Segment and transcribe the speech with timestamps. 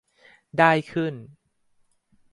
[0.57, 1.15] ได้ขึ้น